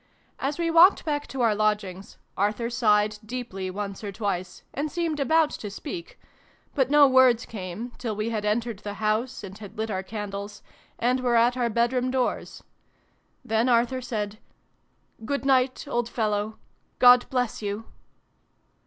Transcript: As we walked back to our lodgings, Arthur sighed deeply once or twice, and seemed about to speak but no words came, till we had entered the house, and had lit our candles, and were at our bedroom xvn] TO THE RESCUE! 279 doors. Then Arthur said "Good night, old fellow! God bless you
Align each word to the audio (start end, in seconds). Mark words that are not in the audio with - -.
As 0.39 0.57
we 0.57 0.71
walked 0.71 1.05
back 1.05 1.27
to 1.27 1.41
our 1.41 1.53
lodgings, 1.53 2.17
Arthur 2.35 2.71
sighed 2.71 3.19
deeply 3.23 3.69
once 3.69 4.03
or 4.03 4.11
twice, 4.11 4.63
and 4.73 4.91
seemed 4.91 5.19
about 5.19 5.51
to 5.51 5.69
speak 5.69 6.19
but 6.73 6.89
no 6.89 7.07
words 7.07 7.45
came, 7.45 7.91
till 7.99 8.15
we 8.15 8.31
had 8.31 8.43
entered 8.43 8.79
the 8.79 8.95
house, 8.95 9.43
and 9.43 9.59
had 9.59 9.77
lit 9.77 9.91
our 9.91 10.01
candles, 10.01 10.63
and 10.97 11.19
were 11.19 11.35
at 11.35 11.55
our 11.55 11.69
bedroom 11.69 12.05
xvn] 12.05 12.11
TO 12.13 12.17
THE 12.17 12.25
RESCUE! 12.25 12.63
279 13.45 13.45
doors. 13.45 13.45
Then 13.45 13.69
Arthur 13.69 14.01
said 14.01 14.39
"Good 15.23 15.45
night, 15.45 15.85
old 15.87 16.09
fellow! 16.09 16.57
God 16.97 17.29
bless 17.29 17.61
you 17.61 17.85